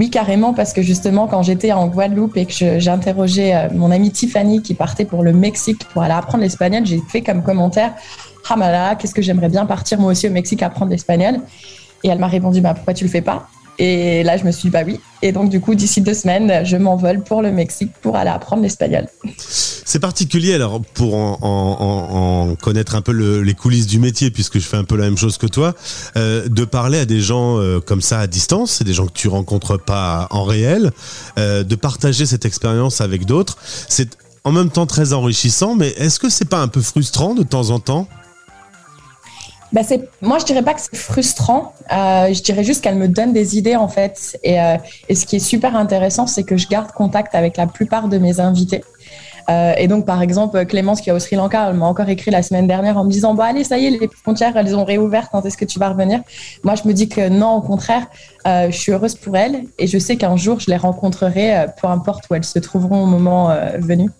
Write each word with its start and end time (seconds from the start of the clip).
Oui, 0.00 0.10
carrément, 0.10 0.54
parce 0.54 0.72
que 0.72 0.80
justement, 0.80 1.26
quand 1.26 1.42
j'étais 1.42 1.72
en 1.72 1.88
Guadeloupe 1.88 2.36
et 2.36 2.46
que 2.46 2.52
j'ai 2.52 2.88
interrogé 2.88 3.52
euh, 3.52 3.68
mon 3.74 3.90
amie 3.90 4.12
Tiffany 4.12 4.62
qui 4.62 4.74
partait 4.74 5.04
pour 5.04 5.24
le 5.24 5.32
Mexique 5.32 5.84
pour 5.92 6.02
aller 6.02 6.14
apprendre 6.14 6.44
l'espagnol, 6.44 6.86
j'ai 6.86 7.00
fait 7.08 7.20
comme 7.20 7.42
commentaire 7.42 7.94
Ah, 8.48 8.94
qu'est-ce 8.94 9.12
que 9.12 9.22
j'aimerais 9.22 9.48
bien 9.48 9.66
partir 9.66 9.98
moi 9.98 10.12
aussi 10.12 10.28
au 10.28 10.30
Mexique 10.30 10.62
apprendre 10.62 10.92
l'espagnol? 10.92 11.40
Et 12.04 12.08
elle 12.10 12.20
m'a 12.20 12.28
répondu 12.28 12.60
bah, 12.60 12.74
Pourquoi 12.74 12.94
tu 12.94 13.02
le 13.02 13.10
fais 13.10 13.22
pas? 13.22 13.48
Et 13.78 14.24
là, 14.24 14.36
je 14.36 14.44
me 14.44 14.50
suis 14.50 14.62
dit, 14.62 14.70
bah 14.70 14.82
oui. 14.84 15.00
Et 15.22 15.30
donc, 15.30 15.50
du 15.50 15.60
coup, 15.60 15.74
d'ici 15.74 16.00
deux 16.00 16.14
semaines, 16.14 16.64
je 16.64 16.76
m'envole 16.76 17.22
pour 17.22 17.42
le 17.42 17.52
Mexique 17.52 17.92
pour 18.02 18.16
aller 18.16 18.30
apprendre 18.30 18.62
l'espagnol. 18.62 19.06
C'est 19.38 20.00
particulier, 20.00 20.54
alors, 20.54 20.80
pour 20.94 21.14
en, 21.14 22.56
connaître 22.60 22.96
un 22.96 23.02
peu 23.02 23.12
les 23.12 23.54
coulisses 23.54 23.86
du 23.86 24.00
métier, 24.00 24.30
puisque 24.30 24.58
je 24.58 24.66
fais 24.66 24.76
un 24.76 24.84
peu 24.84 24.96
la 24.96 25.04
même 25.04 25.16
chose 25.16 25.38
que 25.38 25.46
toi, 25.46 25.74
euh, 26.16 26.48
de 26.48 26.64
parler 26.64 26.98
à 26.98 27.04
des 27.04 27.20
gens 27.20 27.58
euh, 27.58 27.80
comme 27.80 28.00
ça 28.00 28.18
à 28.20 28.26
distance, 28.26 28.72
c'est 28.72 28.84
des 28.84 28.94
gens 28.94 29.06
que 29.06 29.12
tu 29.12 29.28
rencontres 29.28 29.78
pas 29.78 30.26
en 30.30 30.44
réel, 30.44 30.90
euh, 31.38 31.62
de 31.62 31.74
partager 31.76 32.26
cette 32.26 32.44
expérience 32.44 33.00
avec 33.00 33.26
d'autres. 33.26 33.58
C'est 33.88 34.16
en 34.44 34.52
même 34.52 34.70
temps 34.70 34.86
très 34.86 35.12
enrichissant, 35.12 35.74
mais 35.74 35.88
est-ce 35.98 36.18
que 36.18 36.28
c'est 36.28 36.48
pas 36.48 36.60
un 36.60 36.68
peu 36.68 36.80
frustrant 36.80 37.34
de 37.34 37.42
temps 37.42 37.70
en 37.70 37.78
temps 37.80 38.08
bah 39.72 39.82
c'est, 39.82 40.08
moi, 40.22 40.38
je 40.38 40.44
dirais 40.44 40.62
pas 40.62 40.74
que 40.74 40.80
c'est 40.80 40.96
frustrant. 40.96 41.74
Euh, 41.92 42.32
je 42.32 42.42
dirais 42.42 42.64
juste 42.64 42.82
qu'elle 42.82 42.96
me 42.96 43.08
donne 43.08 43.32
des 43.32 43.58
idées 43.58 43.76
en 43.76 43.88
fait. 43.88 44.38
Et, 44.42 44.60
euh, 44.60 44.76
et, 45.08 45.14
ce 45.14 45.26
qui 45.26 45.36
est 45.36 45.40
super 45.40 45.76
intéressant, 45.76 46.26
c'est 46.26 46.42
que 46.42 46.56
je 46.56 46.68
garde 46.68 46.90
contact 46.92 47.34
avec 47.34 47.56
la 47.56 47.66
plupart 47.66 48.08
de 48.08 48.18
mes 48.18 48.40
invités. 48.40 48.82
Euh, 49.50 49.72
et 49.78 49.88
donc, 49.88 50.04
par 50.04 50.20
exemple, 50.20 50.62
Clémence 50.66 51.00
qui 51.00 51.08
est 51.08 51.12
au 51.12 51.18
Sri 51.18 51.36
Lanka, 51.36 51.68
elle 51.68 51.76
m'a 51.76 51.86
encore 51.86 52.08
écrit 52.08 52.30
la 52.30 52.42
semaine 52.42 52.66
dernière 52.66 52.98
en 52.98 53.04
me 53.04 53.10
disant 53.10 53.34
"Bon, 53.34 53.42
allez, 53.42 53.64
ça 53.64 53.78
y 53.78 53.86
est, 53.86 53.90
les 53.90 54.08
frontières, 54.22 54.56
elles 54.56 54.74
ont 54.76 54.84
réouvert. 54.84 55.30
Quand 55.30 55.44
est-ce 55.44 55.56
que 55.56 55.64
tu 55.64 55.78
vas 55.78 55.90
revenir? 55.90 56.20
Moi, 56.64 56.74
je 56.74 56.86
me 56.86 56.92
dis 56.92 57.08
que 57.08 57.28
non, 57.28 57.56
au 57.56 57.62
contraire, 57.62 58.06
je 58.46 58.70
suis 58.70 58.92
heureuse 58.92 59.14
pour 59.14 59.36
elles 59.36 59.64
et 59.78 59.86
je 59.86 59.98
sais 59.98 60.16
qu'un 60.16 60.36
jour, 60.36 60.60
je 60.60 60.70
les 60.70 60.76
rencontrerai, 60.76 61.66
peu 61.80 61.86
importe 61.86 62.24
où 62.30 62.34
elles 62.34 62.44
se 62.44 62.58
trouveront 62.58 63.02
au 63.02 63.06
moment 63.06 63.54
venu. 63.78 64.10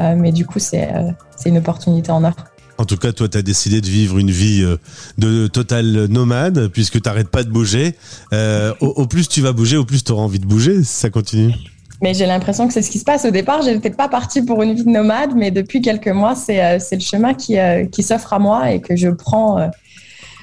mais 0.00 0.32
du 0.32 0.46
coup, 0.46 0.58
c'est 0.58 0.88
c'est 1.36 1.48
une 1.48 1.58
opportunité 1.58 2.10
en 2.10 2.24
or. 2.24 2.34
En 2.78 2.84
tout 2.84 2.96
cas, 2.96 3.12
toi, 3.12 3.28
tu 3.28 3.38
as 3.38 3.42
décidé 3.42 3.80
de 3.80 3.86
vivre 3.86 4.18
une 4.18 4.30
vie 4.30 4.62
euh, 4.62 4.76
de 5.18 5.46
total 5.46 6.06
nomade, 6.06 6.68
puisque 6.68 7.00
tu 7.00 7.08
n'arrêtes 7.08 7.28
pas 7.28 7.44
de 7.44 7.50
bouger. 7.50 7.94
Euh, 8.32 8.72
au, 8.80 9.06
plus 9.06 9.28
tu 9.28 9.40
vas 9.40 9.52
bouger, 9.52 9.76
au 9.76 9.84
plus 9.84 10.02
tu 10.02 10.12
auras 10.12 10.22
envie 10.22 10.40
de 10.40 10.46
bouger, 10.46 10.82
si 10.82 10.92
ça 10.92 11.10
continue. 11.10 11.54
Mais 12.02 12.14
j'ai 12.14 12.26
l'impression 12.26 12.66
que 12.66 12.74
c'est 12.74 12.82
ce 12.82 12.90
qui 12.90 12.98
se 12.98 13.04
passe. 13.04 13.24
Au 13.24 13.30
départ, 13.30 13.62
je 13.62 13.70
n'étais 13.70 13.90
pas 13.90 14.08
partie 14.08 14.42
pour 14.42 14.62
une 14.62 14.74
vie 14.74 14.84
de 14.84 14.90
nomade, 14.90 15.30
mais 15.36 15.50
depuis 15.50 15.80
quelques 15.80 16.08
mois, 16.08 16.34
c'est 16.34 16.62
euh, 16.62 16.78
le 16.90 17.00
chemin 17.00 17.34
qui, 17.34 17.56
qui 17.92 18.02
s'offre 18.02 18.32
à 18.32 18.38
moi 18.38 18.72
et 18.72 18.80
que 18.80 18.96
je 18.96 19.08
prends 19.08 19.70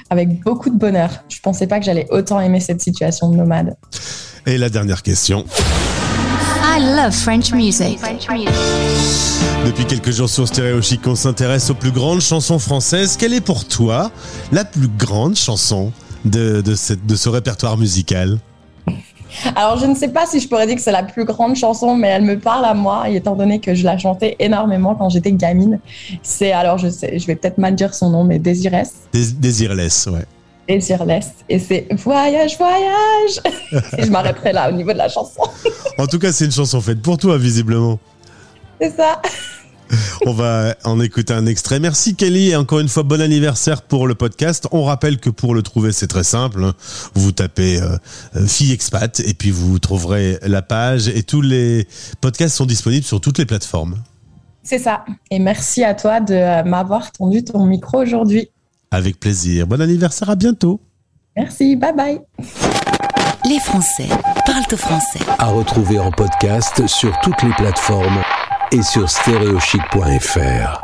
avec 0.10 0.42
beaucoup 0.42 0.70
de 0.70 0.78
bonheur. 0.78 1.10
Je 1.30 1.38
ne 1.38 1.42
pensais 1.42 1.68
pas 1.68 1.80
que 1.80 1.86
j'allais 1.86 2.08
autant 2.10 2.40
aimer 2.40 2.62
cette 2.62 2.82
situation 2.82 3.30
de 3.30 3.36
nomade. 3.36 3.76
Et 4.46 4.58
la 4.58 4.70
dernière 4.70 5.04
question. 5.04 5.46
I 6.74 6.80
love 6.80 7.12
French 7.12 7.52
music. 7.52 8.00
Depuis 9.66 9.84
quelques 9.84 10.12
jours 10.12 10.30
sur 10.30 10.48
Stéréo 10.48 10.82
Chic, 10.82 11.06
on 11.06 11.16
s'intéresse 11.16 11.70
aux 11.70 11.74
plus 11.74 11.92
grandes 11.92 12.22
chansons 12.22 12.60
françaises. 12.60 13.18
Quelle 13.18 13.34
est 13.34 13.42
pour 13.42 13.66
toi 13.66 14.10
la 14.54 14.64
plus 14.64 14.88
grande 14.88 15.36
chanson 15.36 15.92
de, 16.24 16.62
de, 16.62 16.76
cette, 16.76 17.06
de 17.06 17.16
ce 17.18 17.28
répertoire 17.28 17.78
musical? 17.78 18.38
Alors, 19.58 19.80
je 19.80 19.86
ne 19.86 19.96
sais 19.96 20.08
pas 20.08 20.26
si 20.26 20.40
je 20.40 20.48
pourrais 20.48 20.66
dire 20.66 20.78
que 20.78 20.82
c'est 20.82 20.94
la 20.94 21.04
plus 21.04 21.26
grande 21.26 21.58
chanson, 21.58 21.94
mais 21.94 22.08
elle 22.08 22.24
me 22.24 22.40
parle 22.40 22.64
à 22.64 22.74
moi, 22.74 23.10
étant 23.10 23.36
donné 23.36 23.60
que 23.60 23.76
je 23.76 23.84
la 23.84 23.98
chantais 23.98 24.38
énormément 24.40 24.96
quand 24.96 25.10
j'étais 25.10 25.34
gamine. 25.34 25.78
C'est, 26.24 26.54
alors, 26.54 26.78
je 26.78 26.88
sais, 26.88 27.20
je 27.20 27.28
vais 27.28 27.36
peut-être 27.36 27.58
mal 27.58 27.76
dire 27.76 27.94
son 27.94 28.12
nom, 28.12 28.24
mais 28.24 28.40
Désiresse. 28.40 28.94
Désirless, 29.12 30.08
ouais. 30.08 30.26
Désirless. 30.68 31.32
Et 31.50 31.60
c'est 31.60 31.88
Voyage, 31.92 32.58
voyage 32.58 33.42
Et 33.98 34.04
je 34.04 34.12
m'arrêterai 34.12 34.54
là 34.54 34.70
au 34.70 34.74
niveau 34.74 34.94
de 34.94 34.98
la 34.98 35.10
chanson. 35.10 35.42
en 35.98 36.08
tout 36.08 36.20
cas, 36.20 36.32
c'est 36.32 36.46
une 36.46 36.52
chanson 36.52 36.82
faite 36.82 37.02
pour 37.02 37.18
toi, 37.18 37.38
visiblement. 37.38 38.00
C'est 38.80 38.96
ça. 38.96 39.22
On 40.26 40.34
va 40.34 40.76
en 40.84 41.00
écouter 41.00 41.34
un 41.34 41.46
extrait. 41.46 41.80
Merci 41.80 42.16
Kelly 42.16 42.52
et 42.52 42.56
encore 42.56 42.80
une 42.80 42.88
fois 42.88 43.04
bon 43.04 43.22
anniversaire 43.22 43.82
pour 43.82 44.08
le 44.08 44.16
podcast. 44.16 44.68
On 44.72 44.84
rappelle 44.84 45.18
que 45.18 45.30
pour 45.30 45.54
le 45.54 45.62
trouver 45.62 45.92
c'est 45.92 46.08
très 46.08 46.24
simple. 46.24 46.72
Vous 47.14 47.32
tapez 47.32 47.82
euh, 47.82 47.98
euh, 48.36 48.48
fille 48.48 48.72
expat 48.72 49.20
et 49.20 49.34
puis 49.34 49.52
vous 49.52 49.80
trouverez 49.80 50.40
la 50.44 50.62
page 50.62 51.08
et 51.08 51.24
tous 51.24 51.42
les 51.42 51.88
podcasts 52.22 52.56
sont 52.56 52.66
disponibles 52.66 53.06
sur 53.06 53.20
toutes 53.20 53.38
les 53.38 53.46
plateformes. 53.46 53.98
C'est 54.64 54.80
ça. 54.80 55.04
Et 55.30 55.40
merci 55.40 55.84
à 55.84 55.96
toi 55.96 56.20
de 56.20 56.36
euh, 56.36 56.64
m'avoir 56.64 57.12
tendu 57.12 57.44
ton 57.44 57.66
micro 57.66 58.02
aujourd'hui. 58.02 58.50
Avec 58.92 59.20
plaisir. 59.20 59.68
Bon 59.68 59.82
anniversaire, 59.82 60.30
à 60.30 60.36
bientôt. 60.36 60.82
Merci, 61.38 61.76
bye 61.76 61.94
bye. 61.96 62.20
Les 63.46 63.60
Français 63.60 64.10
parlent 64.46 64.64
au 64.72 64.78
français. 64.78 65.20
À 65.40 65.48
retrouver 65.48 66.00
en 66.00 66.12
podcast 66.12 66.86
sur 66.88 67.18
toutes 67.22 67.42
les 67.42 67.54
plateformes 67.54 68.22
et 68.72 68.82
sur 68.82 69.10
stéréochic.fr. 69.10 70.82